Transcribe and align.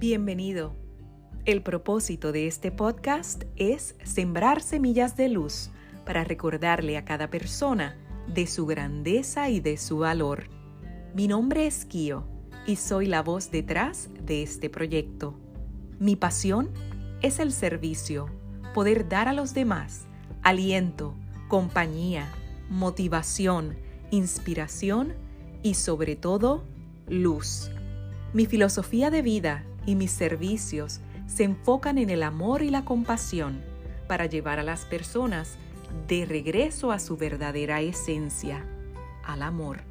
Bienvenido. 0.00 0.74
El 1.44 1.62
propósito 1.62 2.32
de 2.32 2.46
este 2.46 2.72
podcast 2.72 3.44
es 3.56 3.96
sembrar 4.02 4.62
semillas 4.62 5.14
de 5.14 5.28
luz 5.28 5.68
para 6.06 6.24
recordarle 6.24 6.96
a 6.96 7.04
cada 7.04 7.28
persona 7.28 7.98
de 8.26 8.46
su 8.46 8.64
grandeza 8.64 9.50
y 9.50 9.60
de 9.60 9.76
su 9.76 9.98
valor. 9.98 10.44
Mi 11.14 11.28
nombre 11.28 11.66
es 11.66 11.84
Kio 11.84 12.26
y 12.66 12.76
soy 12.76 13.08
la 13.08 13.22
voz 13.22 13.50
detrás 13.50 14.08
de 14.24 14.42
este 14.42 14.70
proyecto. 14.70 15.38
Mi 15.98 16.16
pasión 16.16 16.70
es 17.20 17.38
el 17.38 17.52
servicio, 17.52 18.30
poder 18.72 19.06
dar 19.06 19.28
a 19.28 19.34
los 19.34 19.52
demás 19.52 20.06
aliento, 20.42 21.14
compañía, 21.48 22.32
motivación, 22.70 23.76
inspiración 24.10 25.12
y 25.62 25.74
sobre 25.74 26.16
todo 26.16 26.64
luz. 27.06 27.70
Mi 28.32 28.46
filosofía 28.46 29.10
de 29.10 29.20
vida 29.20 29.66
y 29.86 29.94
mis 29.94 30.10
servicios 30.10 31.00
se 31.26 31.44
enfocan 31.44 31.98
en 31.98 32.10
el 32.10 32.22
amor 32.22 32.62
y 32.62 32.70
la 32.70 32.84
compasión 32.84 33.60
para 34.08 34.26
llevar 34.26 34.58
a 34.58 34.64
las 34.64 34.84
personas 34.84 35.56
de 36.08 36.26
regreso 36.26 36.90
a 36.92 36.98
su 36.98 37.16
verdadera 37.16 37.80
esencia, 37.80 38.64
al 39.24 39.42
amor. 39.42 39.82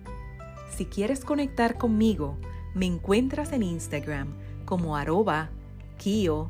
Si 0.75 0.85
quieres 0.85 1.23
conectar 1.23 1.77
conmigo, 1.77 2.38
me 2.73 2.85
encuentras 2.85 3.52
en 3.53 3.63
Instagram 3.63 4.27
como 4.65 4.95
arroba 4.95 5.49
kio-colón. 5.98 6.49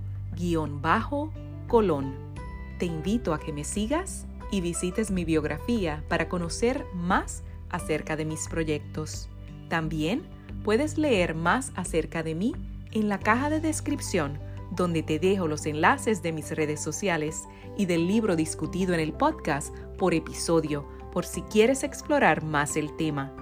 Te 2.77 2.85
invito 2.85 3.33
a 3.33 3.39
que 3.39 3.53
me 3.53 3.63
sigas 3.63 4.25
y 4.51 4.61
visites 4.61 5.11
mi 5.11 5.25
biografía 5.25 6.03
para 6.07 6.29
conocer 6.29 6.85
más 6.93 7.43
acerca 7.69 8.15
de 8.15 8.25
mis 8.25 8.47
proyectos. 8.47 9.29
También 9.69 10.23
puedes 10.63 10.97
leer 10.97 11.35
más 11.35 11.71
acerca 11.75 12.23
de 12.23 12.35
mí 12.35 12.53
en 12.91 13.09
la 13.09 13.19
caja 13.19 13.49
de 13.49 13.59
descripción 13.59 14.39
donde 14.71 15.03
te 15.03 15.19
dejo 15.19 15.47
los 15.47 15.65
enlaces 15.65 16.21
de 16.21 16.31
mis 16.31 16.51
redes 16.51 16.81
sociales 16.81 17.43
y 17.77 17.85
del 17.85 18.07
libro 18.07 18.35
discutido 18.35 18.93
en 18.93 18.99
el 18.99 19.13
podcast 19.13 19.75
por 19.97 20.13
episodio 20.13 20.87
por 21.11 21.25
si 21.25 21.41
quieres 21.43 21.83
explorar 21.83 22.43
más 22.43 22.77
el 22.77 22.95
tema. 22.95 23.33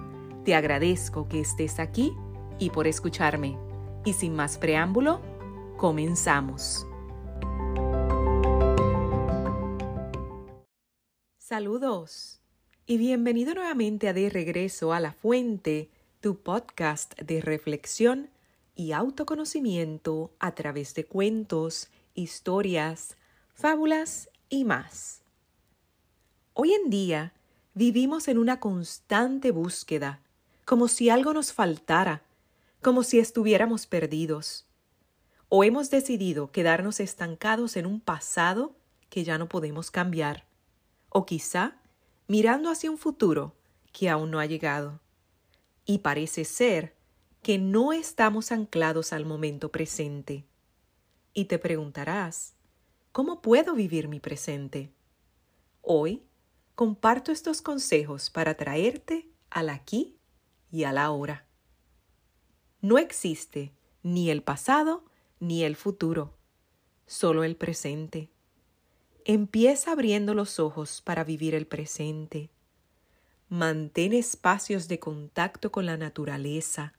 Te 0.44 0.54
agradezco 0.54 1.28
que 1.28 1.40
estés 1.40 1.78
aquí 1.78 2.12
y 2.58 2.70
por 2.70 2.86
escucharme. 2.86 3.58
Y 4.04 4.14
sin 4.14 4.34
más 4.34 4.56
preámbulo, 4.56 5.20
comenzamos. 5.76 6.86
Saludos 11.36 12.40
y 12.86 12.96
bienvenido 12.96 13.54
nuevamente 13.54 14.08
a 14.08 14.14
De 14.14 14.30
Regreso 14.30 14.92
a 14.94 15.00
la 15.00 15.12
Fuente, 15.12 15.90
tu 16.20 16.42
podcast 16.42 17.18
de 17.20 17.40
reflexión 17.42 18.30
y 18.78 18.92
autoconocimiento 18.92 20.30
a 20.38 20.54
través 20.54 20.94
de 20.94 21.04
cuentos, 21.04 21.88
historias, 22.14 23.16
fábulas 23.52 24.30
y 24.48 24.64
más. 24.64 25.22
Hoy 26.54 26.72
en 26.74 26.88
día 26.88 27.32
vivimos 27.74 28.28
en 28.28 28.38
una 28.38 28.60
constante 28.60 29.50
búsqueda, 29.50 30.20
como 30.64 30.86
si 30.86 31.10
algo 31.10 31.34
nos 31.34 31.52
faltara, 31.52 32.22
como 32.80 33.02
si 33.02 33.18
estuviéramos 33.18 33.88
perdidos. 33.88 34.64
O 35.48 35.64
hemos 35.64 35.90
decidido 35.90 36.52
quedarnos 36.52 37.00
estancados 37.00 37.76
en 37.76 37.84
un 37.84 38.00
pasado 38.00 38.76
que 39.10 39.24
ya 39.24 39.38
no 39.38 39.48
podemos 39.48 39.90
cambiar, 39.90 40.46
o 41.08 41.26
quizá 41.26 41.82
mirando 42.28 42.70
hacia 42.70 42.92
un 42.92 42.98
futuro 42.98 43.56
que 43.92 44.08
aún 44.08 44.30
no 44.30 44.38
ha 44.38 44.46
llegado. 44.46 45.00
Y 45.84 45.98
parece 45.98 46.44
ser 46.44 46.97
que 47.48 47.56
no 47.56 47.94
estamos 47.94 48.52
anclados 48.52 49.14
al 49.14 49.24
momento 49.24 49.72
presente. 49.72 50.44
Y 51.32 51.46
te 51.46 51.58
preguntarás, 51.58 52.52
¿cómo 53.10 53.40
puedo 53.40 53.74
vivir 53.74 54.06
mi 54.06 54.20
presente? 54.20 54.92
Hoy 55.80 56.22
comparto 56.74 57.32
estos 57.32 57.62
consejos 57.62 58.28
para 58.28 58.54
traerte 58.58 59.30
al 59.48 59.70
aquí 59.70 60.18
y 60.70 60.84
a 60.84 60.92
la 60.92 61.10
hora. 61.10 61.46
No 62.82 62.98
existe 62.98 63.72
ni 64.02 64.28
el 64.28 64.42
pasado 64.42 65.06
ni 65.40 65.64
el 65.64 65.74
futuro, 65.74 66.34
solo 67.06 67.44
el 67.44 67.56
presente. 67.56 68.28
Empieza 69.24 69.92
abriendo 69.92 70.34
los 70.34 70.60
ojos 70.60 71.00
para 71.00 71.24
vivir 71.24 71.54
el 71.54 71.66
presente. 71.66 72.50
Mantén 73.48 74.12
espacios 74.12 74.86
de 74.86 74.98
contacto 74.98 75.72
con 75.72 75.86
la 75.86 75.96
naturaleza, 75.96 76.92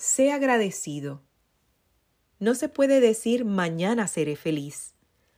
Sé 0.00 0.32
agradecido. 0.32 1.20
No 2.38 2.54
se 2.54 2.70
puede 2.70 3.00
decir 3.00 3.44
mañana 3.44 4.06
seré 4.06 4.34
feliz. 4.34 4.94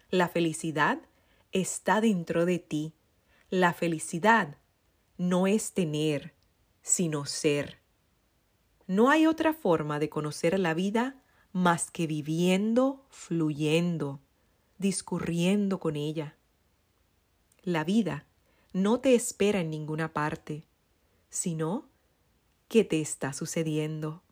La 0.08 0.28
felicidad 0.28 1.02
está 1.50 2.00
dentro 2.00 2.46
de 2.46 2.60
ti. 2.60 2.94
La 3.50 3.72
felicidad 3.72 4.58
no 5.18 5.48
es 5.48 5.72
tener, 5.72 6.36
sino 6.80 7.26
ser. 7.26 7.80
No 8.86 9.10
hay 9.10 9.26
otra 9.26 9.52
forma 9.52 9.98
de 9.98 10.08
conocer 10.08 10.56
la 10.60 10.74
vida 10.74 11.20
más 11.50 11.90
que 11.90 12.06
viviendo, 12.06 13.04
fluyendo, 13.10 14.20
discurriendo 14.78 15.80
con 15.80 15.96
ella. 15.96 16.36
La 17.64 17.82
vida 17.82 18.26
no 18.72 19.00
te 19.00 19.16
espera 19.16 19.58
en 19.58 19.70
ninguna 19.70 20.12
parte, 20.12 20.68
sino 21.30 21.88
que 22.68 22.84
te 22.84 23.00
está 23.00 23.32
sucediendo. 23.32 24.22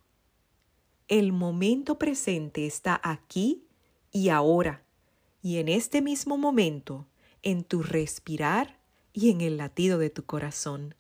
El 1.10 1.32
momento 1.32 1.98
presente 1.98 2.66
está 2.66 3.00
aquí 3.02 3.64
y 4.12 4.28
ahora, 4.28 4.84
y 5.42 5.56
en 5.56 5.68
este 5.68 6.02
mismo 6.02 6.38
momento, 6.38 7.08
en 7.42 7.64
tu 7.64 7.82
respirar 7.82 8.78
y 9.12 9.32
en 9.32 9.40
el 9.40 9.56
latido 9.56 9.98
de 9.98 10.10
tu 10.10 10.24
corazón. 10.24 10.94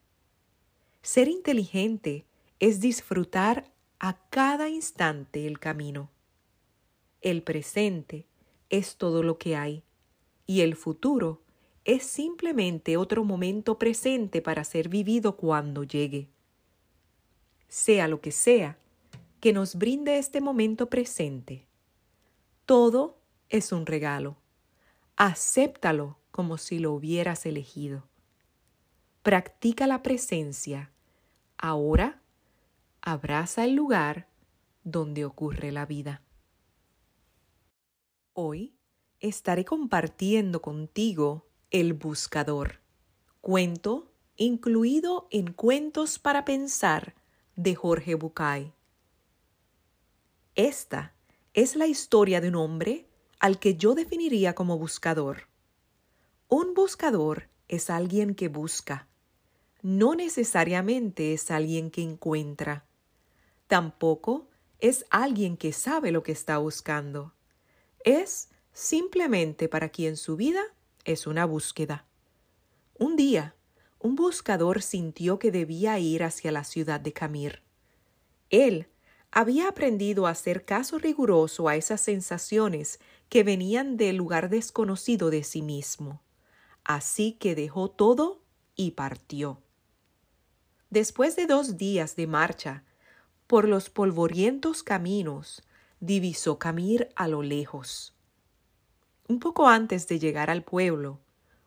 Ser 1.00 1.28
inteligente 1.28 2.26
es 2.58 2.80
disfrutar 2.80 3.70
a 4.00 4.18
cada 4.30 4.68
instante 4.68 5.46
el 5.46 5.60
camino. 5.60 6.10
El 7.20 7.44
presente 7.44 8.26
es 8.68 8.96
todo 8.96 9.22
lo 9.22 9.38
que 9.38 9.54
hay 9.54 9.84
y 10.44 10.62
el 10.62 10.74
futuro 10.74 11.40
es 11.84 12.02
simplemente 12.02 12.96
otro 12.96 13.22
momento 13.22 13.78
presente 13.78 14.42
para 14.42 14.64
ser 14.64 14.88
vivido 14.88 15.36
cuando 15.36 15.84
llegue. 15.84 16.28
Sea 17.68 18.08
lo 18.08 18.20
que 18.20 18.32
sea, 18.32 18.76
que 19.40 19.52
nos 19.52 19.74
brinde 19.74 20.18
este 20.18 20.40
momento 20.40 20.88
presente. 20.90 21.66
Todo 22.66 23.18
es 23.48 23.72
un 23.72 23.86
regalo. 23.86 24.36
Acéptalo 25.16 26.18
como 26.30 26.58
si 26.58 26.78
lo 26.78 26.92
hubieras 26.92 27.46
elegido. 27.46 28.06
Practica 29.22 29.86
la 29.86 30.02
presencia. 30.02 30.92
Ahora 31.58 32.22
abraza 33.02 33.64
el 33.64 33.74
lugar 33.74 34.28
donde 34.84 35.24
ocurre 35.24 35.72
la 35.72 35.86
vida. 35.86 36.22
Hoy 38.32 38.74
estaré 39.18 39.64
compartiendo 39.64 40.62
contigo 40.62 41.46
El 41.70 41.92
Buscador, 41.92 42.80
cuento 43.40 44.12
incluido 44.36 45.28
en 45.30 45.52
Cuentos 45.52 46.18
para 46.18 46.46
Pensar 46.46 47.14
de 47.56 47.74
Jorge 47.74 48.14
Bucay. 48.14 48.72
Esta 50.60 51.14
es 51.54 51.74
la 51.74 51.86
historia 51.86 52.42
de 52.42 52.48
un 52.48 52.56
hombre 52.56 53.06
al 53.38 53.58
que 53.58 53.76
yo 53.76 53.94
definiría 53.94 54.54
como 54.54 54.76
buscador. 54.76 55.48
Un 56.48 56.74
buscador 56.74 57.48
es 57.66 57.88
alguien 57.88 58.34
que 58.34 58.48
busca, 58.48 59.08
no 59.80 60.14
necesariamente 60.14 61.32
es 61.32 61.50
alguien 61.50 61.90
que 61.90 62.02
encuentra. 62.02 62.84
Tampoco 63.68 64.50
es 64.80 65.06
alguien 65.08 65.56
que 65.56 65.72
sabe 65.72 66.12
lo 66.12 66.22
que 66.22 66.32
está 66.32 66.58
buscando. 66.58 67.32
Es 68.04 68.50
simplemente 68.74 69.66
para 69.66 69.88
quien 69.88 70.18
su 70.18 70.36
vida 70.36 70.60
es 71.06 71.26
una 71.26 71.46
búsqueda. 71.46 72.04
Un 72.98 73.16
día, 73.16 73.54
un 73.98 74.14
buscador 74.14 74.82
sintió 74.82 75.38
que 75.38 75.52
debía 75.52 75.98
ir 75.98 76.22
hacia 76.22 76.52
la 76.52 76.64
ciudad 76.64 77.00
de 77.00 77.14
Camir. 77.14 77.62
Él 78.50 78.90
había 79.32 79.68
aprendido 79.68 80.26
a 80.26 80.30
hacer 80.30 80.64
caso 80.64 80.98
riguroso 80.98 81.68
a 81.68 81.76
esas 81.76 82.00
sensaciones 82.00 82.98
que 83.28 83.44
venían 83.44 83.96
del 83.96 84.16
lugar 84.16 84.48
desconocido 84.48 85.30
de 85.30 85.44
sí 85.44 85.62
mismo. 85.62 86.20
Así 86.84 87.32
que 87.32 87.54
dejó 87.54 87.90
todo 87.90 88.42
y 88.74 88.92
partió. 88.92 89.62
Después 90.88 91.36
de 91.36 91.46
dos 91.46 91.76
días 91.76 92.16
de 92.16 92.26
marcha 92.26 92.84
por 93.46 93.68
los 93.68 93.90
polvorientos 93.90 94.82
caminos, 94.82 95.62
divisó 96.00 96.58
Camir 96.58 97.10
a 97.14 97.28
lo 97.28 97.42
lejos. 97.42 98.14
Un 99.28 99.38
poco 99.38 99.68
antes 99.68 100.08
de 100.08 100.18
llegar 100.18 100.50
al 100.50 100.64
pueblo, 100.64 101.20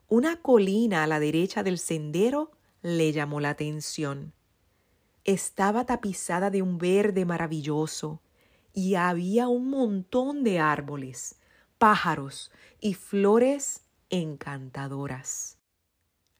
una 0.09 0.41
colina 0.41 1.03
a 1.03 1.07
la 1.07 1.19
derecha 1.19 1.63
del 1.63 1.79
sendero 1.79 2.51
le 2.81 3.13
llamó 3.13 3.39
la 3.39 3.51
atención 3.51 4.33
estaba 5.25 5.85
tapizada 5.85 6.49
de 6.49 6.61
un 6.61 6.77
verde 6.77 7.25
maravilloso 7.25 8.21
y 8.73 8.95
había 8.95 9.47
un 9.47 9.69
montón 9.69 10.43
de 10.43 10.59
árboles, 10.59 11.39
pájaros 11.77 12.51
y 12.79 12.95
flores 12.95 13.83
encantadoras. 14.09 15.57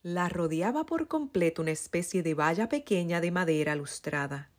La 0.02 0.28
rodeaba 0.28 0.86
por 0.86 1.08
completo 1.08 1.62
una 1.62 1.72
especie 1.72 2.24
de 2.24 2.34
valla 2.34 2.68
pequeña 2.68 3.22
de 3.22 3.32
madera 3.32 3.76
lustrada. 3.76 4.52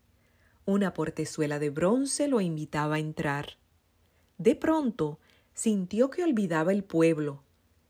Una 0.64 0.94
portezuela 0.94 1.58
de 1.58 1.68
bronce 1.68 2.28
lo 2.28 2.40
invitaba 2.40 2.96
a 2.96 3.00
entrar. 3.00 3.58
De 4.38 4.56
pronto 4.56 5.20
sintió 5.52 6.08
que 6.08 6.24
olvidaba 6.24 6.72
el 6.72 6.82
pueblo 6.82 7.42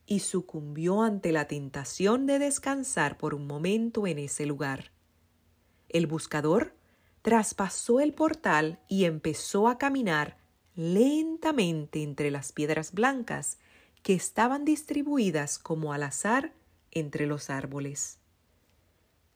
y 0.06 0.18
sucumbió 0.18 1.02
ante 1.02 1.30
la 1.30 1.46
tentación 1.46 2.26
de 2.26 2.40
descansar 2.40 3.16
por 3.16 3.34
un 3.34 3.46
momento 3.46 4.08
en 4.08 4.18
ese 4.18 4.46
lugar. 4.46 4.93
El 5.94 6.08
buscador 6.08 6.74
traspasó 7.22 8.00
el 8.00 8.12
portal 8.12 8.80
y 8.88 9.04
empezó 9.04 9.68
a 9.68 9.78
caminar 9.78 10.36
lentamente 10.74 12.02
entre 12.02 12.32
las 12.32 12.50
piedras 12.50 12.90
blancas 12.90 13.58
que 14.02 14.12
estaban 14.12 14.64
distribuidas 14.64 15.60
como 15.60 15.92
al 15.92 16.02
azar 16.02 16.52
entre 16.90 17.26
los 17.26 17.48
árboles. 17.48 18.18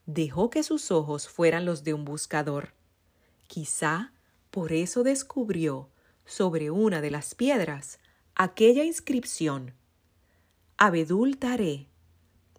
Dejó 0.04 0.50
que 0.50 0.64
sus 0.64 0.90
ojos 0.90 1.28
fueran 1.28 1.64
los 1.64 1.84
de 1.84 1.94
un 1.94 2.04
buscador. 2.04 2.74
Quizá 3.46 4.12
por 4.50 4.72
eso 4.72 5.04
descubrió 5.04 5.88
sobre 6.24 6.72
una 6.72 7.00
de 7.00 7.12
las 7.12 7.36
piedras 7.36 8.00
aquella 8.34 8.82
inscripción. 8.82 9.74
Abedul 10.76 11.38
Taré 11.38 11.86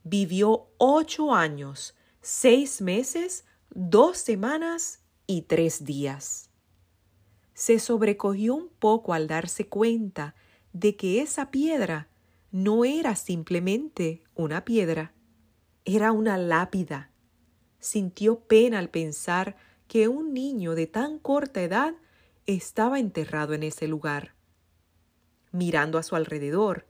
vivió 0.06 0.70
ocho 0.78 1.36
años, 1.36 1.96
seis 2.22 2.80
meses, 2.82 3.44
dos 3.72 4.18
semanas 4.18 5.02
y 5.28 5.44
tres 5.44 5.84
días. 5.84 6.50
Se 7.54 7.80
sobrecogió 7.80 8.56
un 8.56 8.70
poco 8.70 9.14
al 9.14 9.28
darse 9.28 9.68
cuenta 9.68 10.36
de 10.74 10.96
que 10.96 11.22
esa 11.22 11.52
piedra 11.52 12.08
no 12.52 12.84
era 12.84 13.16
simplemente 13.16 14.24
una 14.34 14.66
piedra, 14.66 15.14
era 15.86 16.12
una 16.12 16.38
lápida. 16.38 17.12
Sintió 17.80 18.40
pena 18.40 18.80
al 18.80 18.90
pensar 18.90 19.56
que 19.88 20.08
un 20.08 20.34
niño 20.34 20.76
de 20.76 20.88
tan 20.88 21.20
corta 21.20 21.62
edad 21.62 21.96
estaba 22.46 23.00
enterrado 23.00 23.54
en 23.54 23.64
ese 23.64 23.88
lugar. 23.88 24.34
Mirando 25.52 25.98
a 25.98 26.04
su 26.04 26.16
alrededor, 26.16 26.88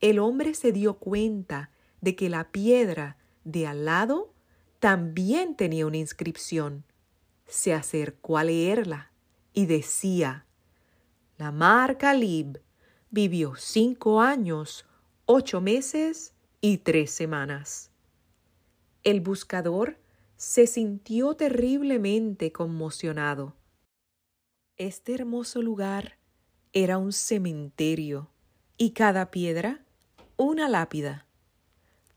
el 0.00 0.18
hombre 0.18 0.54
se 0.54 0.72
dio 0.72 0.98
cuenta 0.98 1.70
de 2.00 2.16
que 2.16 2.28
la 2.28 2.50
piedra 2.50 3.16
de 3.44 3.66
al 3.66 3.84
lado 3.84 4.35
también 4.78 5.56
tenía 5.56 5.86
una 5.86 5.96
inscripción 5.96 6.84
se 7.46 7.72
acercó 7.72 8.38
a 8.38 8.44
leerla 8.44 9.12
y 9.52 9.66
decía, 9.66 10.46
la 11.38 11.52
marca 11.52 12.12
Lib 12.14 12.60
vivió 13.10 13.54
cinco 13.56 14.20
años, 14.20 14.84
ocho 15.24 15.60
meses 15.60 16.34
y 16.60 16.78
tres 16.78 17.10
semanas. 17.10 17.90
El 19.04 19.20
buscador 19.20 19.98
se 20.36 20.66
sintió 20.66 21.34
terriblemente 21.34 22.52
conmocionado. 22.52 23.54
Este 24.76 25.14
hermoso 25.14 25.62
lugar 25.62 26.18
era 26.72 26.98
un 26.98 27.12
cementerio 27.12 28.30
y 28.76 28.90
cada 28.90 29.30
piedra 29.30 29.84
una 30.36 30.68
lápida. 30.68 31.26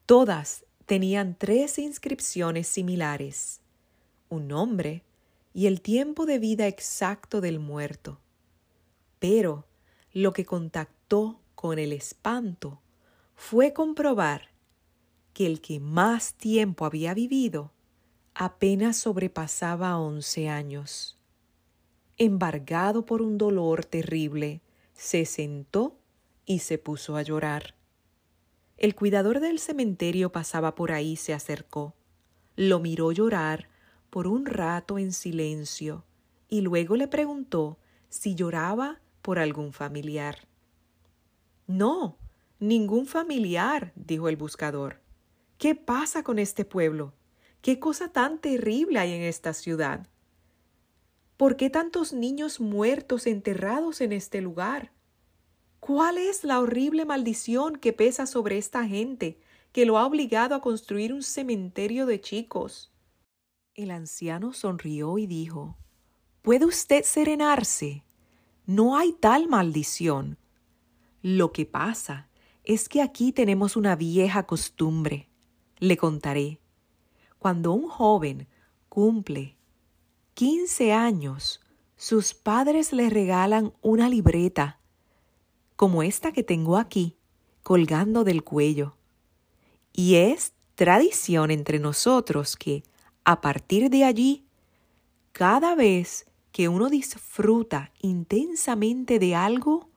Todas 0.05 0.65
tenían 0.89 1.35
tres 1.37 1.77
inscripciones 1.77 2.65
similares, 2.67 3.61
un 4.27 4.47
nombre, 4.47 5.03
y 5.53 5.67
el 5.67 5.81
tiempo 5.81 6.25
de 6.25 6.39
vida 6.39 6.65
exacto 6.65 7.41
del 7.41 7.59
muerto. 7.59 8.19
Pero 9.19 9.67
lo 10.13 10.33
que 10.33 10.45
contactó 10.45 11.41
con 11.53 11.77
el 11.77 11.93
espanto 11.93 12.81
fue 13.35 13.71
comprobar 13.71 14.49
que 15.33 15.45
el 15.45 15.61
que 15.61 15.79
más 15.79 16.33
tiempo 16.33 16.85
había 16.85 17.13
vivido 17.13 17.71
apenas 18.33 18.97
sobrepasaba 18.97 19.95
once 19.99 20.49
años. 20.49 21.19
Embargado 22.17 23.05
por 23.05 23.21
un 23.21 23.37
dolor 23.37 23.85
terrible, 23.85 24.61
se 24.95 25.27
sentó 25.27 25.99
y 26.47 26.59
se 26.59 26.79
puso 26.79 27.15
a 27.15 27.21
llorar. 27.21 27.75
El 28.79 28.95
cuidador 28.95 29.41
del 29.41 29.59
cementerio 29.59 30.31
pasaba 30.31 30.73
por 30.73 30.93
ahí 30.93 31.11
y 31.11 31.15
se 31.17 31.33
acercó. 31.33 31.95
Lo 32.55 32.79
miró 32.79 33.11
llorar 33.11 33.67
por 34.09 34.25
un 34.25 34.45
rato 34.45 34.97
en 34.97 35.11
silencio 35.11 36.05
y 36.47 36.61
luego 36.61 36.95
le 36.95 37.09
preguntó 37.09 37.77
si 38.07 38.35
lloraba 38.35 39.01
por 39.21 39.37
algún 39.37 39.73
familiar. 39.73 40.47
No, 41.67 42.17
ningún 42.59 43.05
familiar, 43.05 43.91
dijo 43.95 44.29
el 44.29 44.37
buscador. 44.37 45.01
¿Qué 45.57 45.75
pasa 45.75 46.23
con 46.23 46.39
este 46.39 46.63
pueblo? 46.63 47.13
¿Qué 47.61 47.79
cosa 47.79 48.13
tan 48.13 48.39
terrible 48.39 48.99
hay 48.99 49.11
en 49.11 49.23
esta 49.23 49.51
ciudad? 49.51 50.07
¿Por 51.35 51.57
qué 51.57 51.69
tantos 51.69 52.13
niños 52.13 52.61
muertos 52.61 53.27
enterrados 53.27 53.99
en 53.99 54.13
este 54.13 54.39
lugar? 54.39 54.93
¿Cuál 55.79 56.17
es 56.17 56.43
la 56.43 56.59
horrible 56.59 57.05
maldición 57.05 57.77
que 57.77 57.93
pesa 57.93 58.25
sobre 58.25 58.57
esta 58.57 58.85
gente 58.85 59.39
que 59.71 59.85
lo 59.85 59.97
ha 59.97 60.05
obligado 60.05 60.55
a 60.55 60.61
construir 60.61 61.13
un 61.13 61.23
cementerio 61.23 62.05
de 62.05 62.19
chicos? 62.19 62.91
El 63.75 63.91
anciano 63.91 64.53
sonrió 64.53 65.17
y 65.17 65.25
dijo, 65.25 65.77
¿Puede 66.41 66.65
usted 66.65 67.03
serenarse? 67.03 68.03
No 68.65 68.97
hay 68.97 69.13
tal 69.13 69.47
maldición. 69.47 70.37
Lo 71.21 71.51
que 71.51 71.65
pasa 71.65 72.29
es 72.63 72.87
que 72.87 73.01
aquí 73.01 73.31
tenemos 73.31 73.75
una 73.75 73.95
vieja 73.95 74.45
costumbre. 74.45 75.29
Le 75.79 75.97
contaré. 75.97 76.59
Cuando 77.39 77.71
un 77.71 77.87
joven 77.87 78.47
cumple 78.89 79.57
15 80.33 80.93
años, 80.93 81.61
sus 81.95 82.33
padres 82.33 82.93
le 82.93 83.09
regalan 83.09 83.73
una 83.81 84.07
libreta, 84.07 84.78
como 85.79 86.03
esta 86.03 86.33
que 86.33 86.43
tengo 86.43 86.75
aquí, 86.75 87.15
colgando 87.63 88.25
del 88.25 88.43
cuello. 88.43 88.97
Y 89.93 90.15
es 90.15 90.51
tradición 90.75 91.51
entre 91.51 91.79
nosotros 91.79 92.57
que, 92.57 92.83
a 93.23 93.39
partir 93.39 93.89
de 93.89 94.03
allí, 94.03 94.43
cada 95.31 95.75
vez 95.75 96.25
que 96.51 96.67
uno 96.67 96.89
disfruta 96.89 97.93
intensamente 98.01 99.19
de 99.19 99.35
algo, 99.35 99.89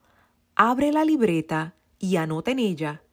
abre 0.55 0.93
la 0.93 1.03
libreta 1.03 1.75
y 1.99 2.15
anota 2.15 2.51
en 2.51 2.59
ella, 2.59 3.03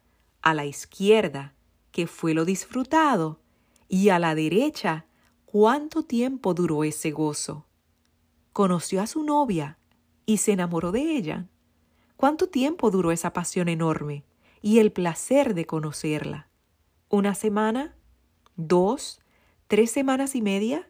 a 0.40 0.54
la 0.54 0.64
izquierda, 0.64 1.54
que 1.90 2.06
fue 2.06 2.34
lo 2.34 2.44
disfrutado, 2.44 3.40
y 3.88 4.10
a 4.10 4.20
la 4.20 4.36
derecha, 4.36 5.06
cuánto 5.44 6.04
tiempo 6.04 6.54
duró 6.54 6.84
ese 6.84 7.10
gozo. 7.10 7.66
Conoció 8.52 9.02
a 9.02 9.08
su 9.08 9.24
novia 9.24 9.76
y 10.24 10.36
se 10.36 10.52
enamoró 10.52 10.92
de 10.92 11.16
ella. 11.16 11.48
¿Cuánto 12.20 12.50
tiempo 12.50 12.90
duró 12.90 13.12
esa 13.12 13.32
pasión 13.32 13.70
enorme 13.70 14.24
y 14.60 14.80
el 14.80 14.92
placer 14.92 15.54
de 15.54 15.64
conocerla? 15.64 16.48
¿Una 17.08 17.34
semana? 17.34 17.96
¿Dos? 18.56 19.22
tres 19.68 19.90
semanas 19.90 20.34
y 20.34 20.42
media 20.42 20.86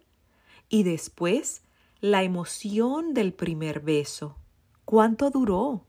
y 0.69 0.83
después 0.83 1.63
la 2.01 2.25
emoción 2.25 3.15
del 3.15 3.33
primer 3.33 3.79
beso. 3.79 4.39
¿Cuánto 4.85 5.31
duró? 5.31 5.87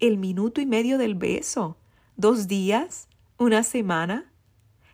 ¿El 0.00 0.18
minuto 0.18 0.60
y 0.60 0.66
medio 0.66 0.98
del 0.98 1.14
beso? 1.14 1.76
¿Dos 2.16 2.48
días? 2.48 3.06
¿Una 3.38 3.62
semana? 3.62 4.32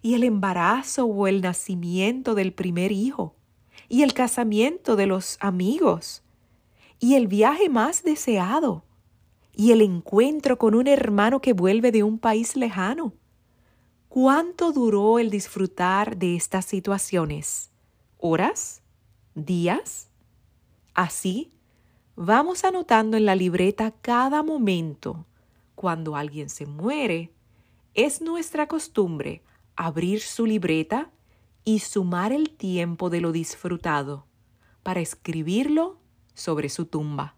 ¿Y 0.03 0.13
el 0.13 0.23
embarazo 0.23 1.07
o 1.07 1.27
el 1.29 1.41
nacimiento 1.41 2.35
del 2.35 2.53
primer 2.53 2.93
hijo? 2.93 3.37
¿Y 3.89 4.03
el 4.03 4.13
casamiento 4.13 4.97
de 4.97 5.07
los 5.07 5.39
amigos? 5.41 6.23
¿Y 7.01 7.15
el 7.15 7.27
viaje 7.27 7.71
más 7.71 8.03
deseado? 8.03 8.85
¿Y 9.61 9.73
el 9.73 9.83
encuentro 9.83 10.57
con 10.57 10.77
un 10.77 10.87
hermano 10.87 11.41
que 11.41 11.53
vuelve 11.53 11.91
de 11.91 12.05
un 12.05 12.21
país 12.21 12.55
lejano? 12.55 13.13
¿Cuánto 14.09 14.71
duró 14.71 15.19
el 15.19 15.31
disfrutar 15.31 16.17
de 16.17 16.37
estas 16.37 16.65
situaciones? 16.65 17.73
¿Horas? 18.19 18.83
¿Días? 19.35 20.11
Así, 20.95 21.51
vamos 22.15 22.63
anotando 22.63 23.17
en 23.17 23.27
la 23.27 23.35
libreta 23.35 23.91
cada 24.01 24.45
momento. 24.45 25.27
Cuando 25.75 26.15
alguien 26.15 26.51
se 26.51 26.65
muere, 26.65 27.33
es 27.95 28.21
nuestra 28.21 28.69
costumbre 28.69 29.43
abrir 29.75 30.21
su 30.21 30.47
libreta 30.47 31.11
y 31.65 31.81
sumar 31.81 32.31
el 32.31 32.51
tiempo 32.51 33.11
de 33.11 33.21
lo 33.21 33.33
disfrutado 33.33 34.25
para 34.85 35.01
escribirlo 35.01 35.99
sobre 36.35 36.69
su 36.69 36.87
tumba. 36.87 37.38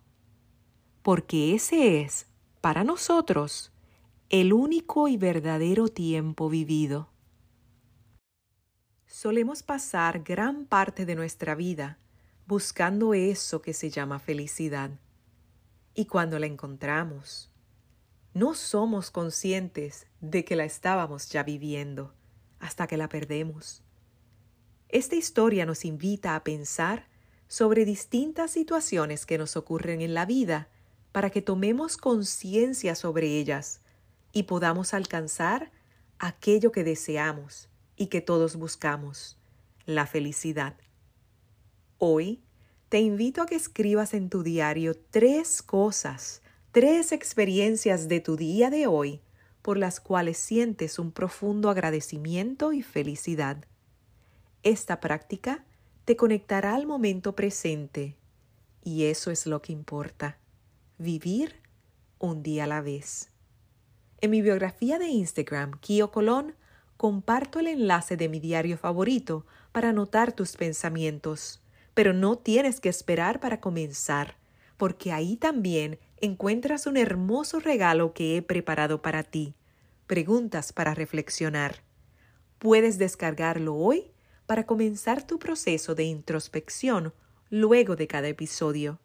Porque 1.03 1.55
ese 1.55 2.03
es, 2.03 2.27
para 2.61 2.85
nosotros, 2.85 3.73
el 4.29 4.53
único 4.53 5.09
y 5.09 5.17
verdadero 5.17 5.89
tiempo 5.89 6.49
vivido. 6.49 7.09
Solemos 9.07 9.63
pasar 9.63 10.23
gran 10.23 10.67
parte 10.67 11.07
de 11.07 11.15
nuestra 11.15 11.55
vida 11.55 11.99
buscando 12.47 13.15
eso 13.15 13.63
que 13.63 13.73
se 13.73 13.91
llama 13.91 14.19
felicidad, 14.19 14.91
y 15.95 16.07
cuando 16.07 16.39
la 16.39 16.47
encontramos, 16.47 17.51
no 18.35 18.55
somos 18.55 19.11
conscientes 19.11 20.07
de 20.21 20.45
que 20.45 20.57
la 20.57 20.65
estábamos 20.65 21.29
ya 21.29 21.43
viviendo 21.43 22.13
hasta 22.59 22.87
que 22.87 22.97
la 22.97 23.09
perdemos. 23.09 23.83
Esta 24.89 25.17
historia 25.17 25.65
nos 25.65 25.85
invita 25.85 26.35
a 26.35 26.45
pensar 26.45 27.09
sobre 27.49 27.85
distintas 27.85 28.51
situaciones 28.51 29.27
que 29.27 29.39
nos 29.39 29.57
ocurren 29.57 30.01
en 30.03 30.15
la 30.15 30.27
vida 30.27 30.69
para 31.13 31.31
que 31.31 31.43
tomemos 31.43 31.97
conciencia 31.97 32.95
sobre 32.95 33.39
ellas 33.39 33.81
y 34.33 34.45
podamos 34.45 34.95
alcanzar 34.95 35.73
aquello 36.19 36.73
que 36.73 36.85
deseamos 36.85 37.69
y 37.97 38.07
que 38.07 38.21
todos 38.21 38.57
buscamos, 38.57 39.39
la 39.87 40.07
felicidad. 40.07 40.77
Hoy 41.99 42.43
te 42.89 43.01
invito 43.01 43.43
a 43.43 43.47
que 43.47 43.57
escribas 43.57 44.15
en 44.15 44.31
tu 44.31 44.43
diario 44.43 44.95
tres 45.11 45.63
cosas, 45.63 46.43
tres 46.73 47.13
experiencias 47.13 48.09
de 48.09 48.21
tu 48.21 48.37
día 48.37 48.71
de 48.71 48.87
hoy 48.87 49.21
por 49.63 49.77
las 49.77 50.01
cuales 50.01 50.39
sientes 50.39 50.99
un 50.99 51.13
profundo 51.13 51.71
agradecimiento 51.71 52.73
y 52.73 52.83
felicidad. 52.83 53.65
Esta 54.63 55.01
práctica 55.01 55.65
te 56.05 56.17
conectará 56.17 56.75
al 56.75 56.87
momento 56.87 57.37
presente 57.37 58.17
y 58.83 59.05
eso 59.05 59.31
es 59.31 59.47
lo 59.47 59.61
que 59.63 59.73
importa, 59.73 60.40
vivir 61.01 61.57
un 62.19 62.43
día 62.43 62.65
a 62.65 62.67
la 62.69 62.81
vez. 62.81 63.31
En 64.21 64.31
mi 64.31 64.43
biografía 64.43 64.99
de 64.99 65.09
Instagram, 65.09 65.81
Kio 65.81 66.13
Colón, 66.13 66.55
comparto 66.97 67.59
el 67.59 67.67
enlace 67.67 68.17
de 68.17 68.29
mi 68.29 68.39
diario 68.39 68.79
favorito 68.79 69.47
para 69.73 69.89
anotar 69.89 70.33
tus 70.33 70.57
pensamientos 70.57 71.61
pero 71.95 72.13
no 72.13 72.39
tienes 72.39 72.81
que 72.81 72.89
esperar 72.89 73.41
para 73.41 73.61
comenzar, 73.61 74.37
porque 74.77 75.13
ahí 75.13 75.37
también 75.37 75.99
encuentras 76.17 76.87
un 76.87 76.97
hermoso 76.97 77.61
regalo 77.61 78.15
que 78.15 78.37
he 78.37 78.43
preparado 78.43 79.03
para 79.03 79.23
ti. 79.23 79.55
Preguntas 80.07 80.73
para 80.73 80.95
reflexionar. 80.95 81.83
Puedes 82.59 82.99
descargarlo 82.99 83.75
hoy 83.75 84.13
para 84.47 84.65
comenzar 84.67 85.27
tu 85.27 85.39
proceso 85.39 85.95
de 85.95 86.05
introspección 86.05 87.13
luego 87.51 87.97
de 87.97 88.07
cada 88.07 88.29
episodio. 88.29 88.99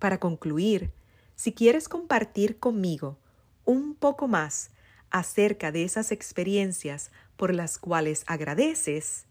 Para 0.00 0.18
concluir, 0.18 0.90
si 1.36 1.52
quieres 1.52 1.88
compartir 1.88 2.58
conmigo 2.58 3.18
un 3.64 3.94
poco 3.94 4.26
más 4.26 4.70
acerca 5.10 5.70
de 5.70 5.84
esas 5.84 6.10
experiencias 6.10 7.12
por 7.36 7.54
las 7.54 7.78
cuales 7.78 8.24
agradeces, 8.26 9.26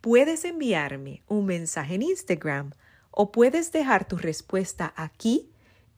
puedes 0.00 0.44
enviarme 0.44 1.22
un 1.28 1.46
mensaje 1.46 1.94
en 1.94 2.02
Instagram 2.02 2.72
o 3.12 3.30
puedes 3.30 3.70
dejar 3.70 4.06
tu 4.06 4.16
respuesta 4.16 4.92
aquí 4.96 5.48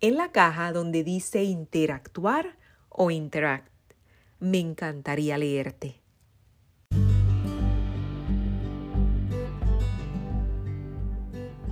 en 0.01 0.17
la 0.17 0.31
caja 0.31 0.73
donde 0.73 1.05
dice 1.05 1.45
interactuar 1.45 2.59
o 2.91 3.11
interact. 3.11 3.73
Me 4.41 4.59
encantaría 4.59 5.39
leerte. 5.39 6.01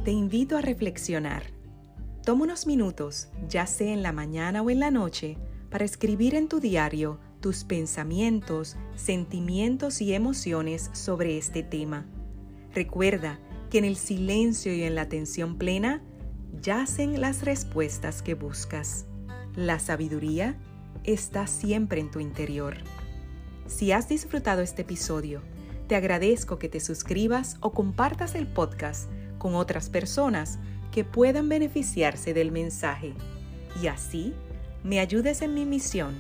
Te 0.05 0.13
invito 0.13 0.57
a 0.57 0.63
reflexionar. 0.63 1.60
Toma 2.25 2.45
unos 2.45 2.67
minutos, 2.67 3.29
ya 3.49 3.67
sea 3.67 3.95
en 3.95 4.03
la 4.03 4.13
mañana 4.13 4.61
o 4.61 4.69
en 4.69 4.79
la 4.79 4.91
noche, 4.91 5.39
para 5.71 5.87
escribir 5.87 6.35
en 6.35 6.49
tu 6.49 6.61
diario 6.61 7.19
tus 7.41 7.65
pensamientos, 7.65 8.77
sentimientos 8.95 10.03
y 10.03 10.13
emociones 10.13 10.91
sobre 10.93 11.39
este 11.39 11.63
tema. 11.63 12.07
Recuerda 12.75 13.41
que 13.71 13.79
en 13.79 13.87
el 13.87 13.97
silencio 13.97 14.75
y 14.75 14.83
en 14.83 14.95
la 14.95 15.03
atención 15.03 15.57
plena 15.57 16.03
yacen 16.61 17.23
las 17.23 17.43
respuestas 17.43 18.21
que 18.21 18.35
buscas. 18.35 19.07
La 19.57 19.79
sabiduría 19.79 20.59
está 21.05 21.47
siempre 21.47 22.03
en 22.03 22.11
tu 22.11 22.21
interior. 22.21 22.77
Si 23.67 23.93
has 23.93 24.11
disfrutado 24.11 24.61
este 24.61 24.83
episodio, 24.83 25.41
te 25.87 25.97
agradezco 25.97 26.59
que 26.59 26.69
te 26.69 26.81
suscribas 26.81 27.57
o 27.61 27.73
compartas 27.73 28.35
el 28.35 28.47
podcast 28.47 29.09
con 29.39 29.55
otras 29.55 29.89
personas 29.89 30.59
que 30.93 31.05
puedan 31.05 31.49
beneficiarse 31.49 32.35
del 32.35 32.53
mensaje 32.53 33.15
y 33.83 33.87
así 33.87 34.35
me 34.83 35.01
ayudes 35.01 35.43
en 35.43 35.55
mi 35.55 35.65
misión 35.65 36.15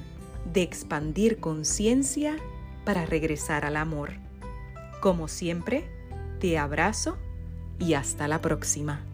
de 0.53 0.63
expandir 0.63 1.39
conciencia 1.39 2.37
para 2.85 3.07
regresar 3.07 3.65
al 3.65 3.77
amor. 3.77 4.13
Como 5.01 5.29
siempre, 5.29 5.85
te 6.41 6.59
abrazo 6.59 7.17
y 7.79 7.95
hasta 7.95 8.29
la 8.29 8.41
próxima. 8.41 9.10